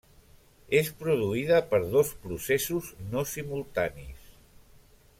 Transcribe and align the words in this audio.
És 0.77 0.87
produïda 1.01 1.59
per 1.73 1.81
dos 1.97 2.13
processos 2.25 2.91
no 3.13 3.23
simultanis. 3.37 4.29